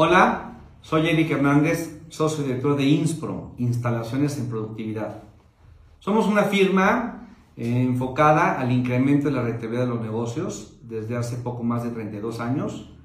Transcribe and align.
Hola, 0.00 0.60
soy 0.80 1.08
Eric 1.08 1.32
Hernández, 1.32 2.04
socio 2.08 2.44
director 2.44 2.76
de 2.76 2.84
Inspro, 2.84 3.56
Instalaciones 3.58 4.38
en 4.38 4.48
Productividad. 4.48 5.24
Somos 5.98 6.28
una 6.28 6.44
firma 6.44 7.26
eh, 7.56 7.82
enfocada 7.82 8.60
al 8.60 8.70
incremento 8.70 9.26
de 9.26 9.34
la 9.34 9.42
rentabilidad 9.42 9.86
de 9.86 9.88
los 9.88 10.00
negocios 10.00 10.78
desde 10.84 11.16
hace 11.16 11.38
poco 11.38 11.64
más 11.64 11.82
de 11.82 11.90
32 11.90 12.38
años, 12.38 12.96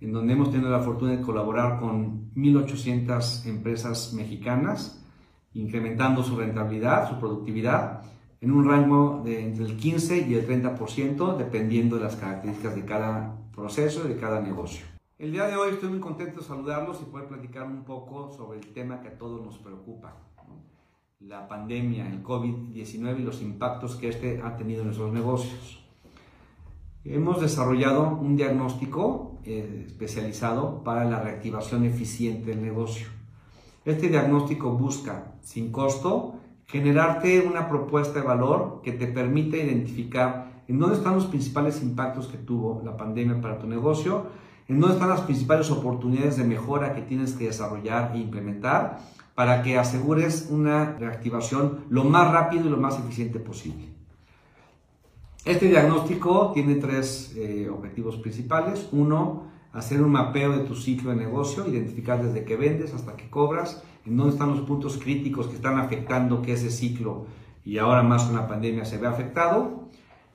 en 0.00 0.10
donde 0.10 0.32
hemos 0.32 0.50
tenido 0.50 0.70
la 0.70 0.80
fortuna 0.80 1.10
de 1.10 1.20
colaborar 1.20 1.80
con 1.80 2.32
1.800 2.34 3.44
empresas 3.44 4.14
mexicanas, 4.14 5.04
incrementando 5.52 6.22
su 6.22 6.34
rentabilidad, 6.34 7.10
su 7.10 7.18
productividad, 7.20 8.04
en 8.40 8.52
un 8.52 8.66
rango 8.66 9.20
de 9.22 9.44
entre 9.44 9.66
el 9.66 9.76
15 9.76 10.26
y 10.26 10.32
el 10.32 10.48
30%, 10.48 11.36
dependiendo 11.36 11.96
de 11.96 12.04
las 12.04 12.16
características 12.16 12.74
de 12.74 12.86
cada 12.86 13.36
proceso 13.54 14.06
y 14.06 14.14
de 14.14 14.16
cada 14.16 14.40
negocio. 14.40 14.97
El 15.18 15.32
día 15.32 15.48
de 15.48 15.56
hoy 15.56 15.70
estoy 15.72 15.88
muy 15.88 15.98
contento 15.98 16.38
de 16.38 16.46
saludarlos 16.46 17.00
y 17.02 17.10
poder 17.10 17.26
platicar 17.26 17.64
un 17.64 17.82
poco 17.82 18.30
sobre 18.30 18.60
el 18.60 18.72
tema 18.72 19.00
que 19.00 19.08
a 19.08 19.18
todos 19.18 19.44
nos 19.44 19.58
preocupa, 19.58 20.14
la 21.18 21.48
pandemia, 21.48 22.06
el 22.06 22.22
COVID-19 22.22 23.18
y 23.18 23.22
los 23.24 23.42
impactos 23.42 23.96
que 23.96 24.10
este 24.10 24.40
ha 24.44 24.56
tenido 24.56 24.82
en 24.82 24.86
nuestros 24.86 25.12
negocios. 25.12 25.84
Hemos 27.04 27.40
desarrollado 27.40 28.16
un 28.16 28.36
diagnóstico 28.36 29.40
eh, 29.42 29.86
especializado 29.88 30.84
para 30.84 31.04
la 31.04 31.20
reactivación 31.20 31.84
eficiente 31.84 32.50
del 32.50 32.62
negocio. 32.62 33.08
Este 33.84 34.10
diagnóstico 34.10 34.70
busca, 34.70 35.34
sin 35.40 35.72
costo, 35.72 36.34
generarte 36.66 37.40
una 37.40 37.68
propuesta 37.68 38.20
de 38.20 38.24
valor 38.24 38.82
que 38.84 38.92
te 38.92 39.08
permite 39.08 39.64
identificar 39.64 40.62
en 40.68 40.78
dónde 40.78 40.94
están 40.94 41.16
los 41.16 41.26
principales 41.26 41.82
impactos 41.82 42.28
que 42.28 42.38
tuvo 42.38 42.82
la 42.84 42.96
pandemia 42.96 43.40
para 43.40 43.58
tu 43.58 43.66
negocio 43.66 44.46
en 44.68 44.80
dónde 44.80 44.94
están 44.94 45.08
las 45.08 45.22
principales 45.22 45.70
oportunidades 45.70 46.36
de 46.36 46.44
mejora 46.44 46.94
que 46.94 47.02
tienes 47.02 47.32
que 47.32 47.46
desarrollar 47.46 48.12
e 48.14 48.18
implementar 48.18 48.98
para 49.34 49.62
que 49.62 49.78
asegures 49.78 50.48
una 50.50 50.96
reactivación 50.98 51.84
lo 51.88 52.04
más 52.04 52.30
rápido 52.32 52.66
y 52.66 52.70
lo 52.70 52.76
más 52.76 52.98
eficiente 52.98 53.38
posible. 53.38 53.88
Este 55.44 55.68
diagnóstico 55.68 56.50
tiene 56.52 56.74
tres 56.74 57.34
eh, 57.36 57.70
objetivos 57.70 58.16
principales. 58.16 58.88
Uno, 58.92 59.44
hacer 59.72 60.02
un 60.02 60.10
mapeo 60.10 60.52
de 60.52 60.64
tu 60.64 60.74
ciclo 60.74 61.10
de 61.10 61.16
negocio, 61.16 61.66
identificar 61.66 62.22
desde 62.22 62.44
que 62.44 62.56
vendes 62.56 62.92
hasta 62.92 63.16
que 63.16 63.30
cobras, 63.30 63.82
en 64.04 64.16
dónde 64.16 64.32
están 64.32 64.50
los 64.50 64.60
puntos 64.60 64.98
críticos 64.98 65.46
que 65.46 65.56
están 65.56 65.78
afectando 65.78 66.42
que 66.42 66.52
ese 66.52 66.70
ciclo 66.70 67.26
y 67.64 67.78
ahora 67.78 68.02
más 68.02 68.24
con 68.24 68.34
la 68.36 68.48
pandemia 68.48 68.84
se 68.84 68.98
ve 68.98 69.06
afectado. 69.06 69.88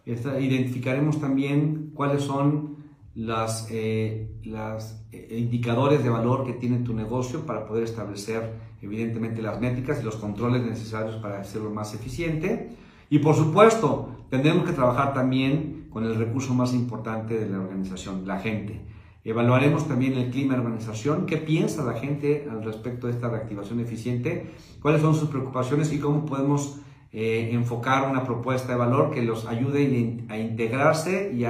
identificaremos 0.06 1.20
también 1.20 1.92
cuáles 1.94 2.24
son 2.24 2.83
las, 3.16 3.68
eh, 3.70 4.28
eh, 4.44 5.38
indicadores 5.38 6.04
de 6.04 6.10
valor 6.10 6.46
que 6.46 6.54
tiene 6.54 6.80
tu 6.80 6.94
negocio 6.94 7.46
para 7.46 7.66
poder 7.66 7.84
establecer 7.84 8.54
evidentemente 8.82 9.42
las 9.42 9.62
métricas 9.62 10.02
y 10.02 10.04
los 10.04 10.16
controles 10.16 10.64
necesarios 10.64 11.16
para 11.18 11.40
hacerlo 11.40 11.70
más 11.70 11.94
eficiente. 11.94 12.76
Y 13.10 13.20
por 13.20 13.36
supuesto, 13.36 14.26
tendremos 14.30 14.66
que 14.66 14.74
trabajar 14.74 15.14
también 15.14 15.88
con 15.92 16.04
el 16.04 16.16
recurso 16.16 16.54
más 16.54 16.74
importante 16.74 17.38
de 17.38 17.50
la 17.50 17.60
organización, 17.60 18.28
la 18.28 18.40
gente. 18.40 18.82
Evaluaremos 19.24 19.88
también 19.88 20.14
el 20.14 20.32
clima 20.32 20.56
de 20.56 20.62
organización, 20.62 21.26
qué 21.26 21.38
piensa 21.38 21.86
la 21.86 21.94
gente 21.94 22.48
al 22.50 22.64
respecto 22.64 23.08
de 23.08 23.14
esta 23.14 23.30
reactivación 23.30 23.80
eficiente, 23.80 24.52
cuáles 24.82 25.02
son 25.02 25.16
sus 25.16 25.30
preocupaciones 25.30 25.94
y 25.94 26.00
cómo 26.00 26.26
podemos 26.26 26.82
eh, 27.14 27.52
enfocar 27.54 28.10
una 28.10 28.26
propuesta 28.26 28.74
de 28.74 28.80
valor 28.80 29.12
que 29.12 29.22
los 29.22 29.46
ayude 29.46 30.26
a 30.28 30.38
integrarse 30.38 31.32
y 31.34 31.46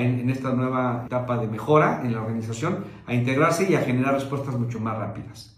en 0.00 0.28
esta 0.30 0.52
nueva 0.52 1.04
etapa 1.06 1.38
de 1.38 1.48
mejora 1.48 2.02
en 2.04 2.12
la 2.12 2.20
organización, 2.20 2.84
a 3.06 3.14
integrarse 3.14 3.70
y 3.70 3.74
a 3.74 3.80
generar 3.80 4.14
respuestas 4.14 4.58
mucho 4.58 4.80
más 4.80 4.98
rápidas. 4.98 5.56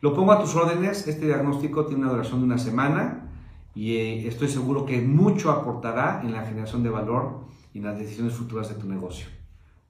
Lo 0.00 0.14
pongo 0.14 0.32
a 0.32 0.40
tus 0.40 0.54
órdenes, 0.54 1.08
este 1.08 1.26
diagnóstico 1.26 1.86
tiene 1.86 2.02
una 2.02 2.12
duración 2.12 2.40
de 2.40 2.46
una 2.46 2.58
semana 2.58 3.30
y 3.74 3.96
eh, 3.96 4.28
estoy 4.28 4.48
seguro 4.48 4.86
que 4.86 5.00
mucho 5.00 5.50
aportará 5.50 6.20
en 6.22 6.32
la 6.32 6.44
generación 6.44 6.82
de 6.82 6.90
valor 6.90 7.46
y 7.72 7.78
en 7.78 7.84
las 7.84 7.98
decisiones 7.98 8.34
futuras 8.34 8.68
de 8.68 8.76
tu 8.76 8.88
negocio. 8.88 9.26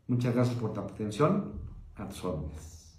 Muchas 0.07 0.35
gracias 0.35 0.57
por 0.57 0.73
tu 0.73 0.81
atención, 0.81 1.53
a 1.97 2.09
tus 2.09 2.25
órdenes. 2.25 2.99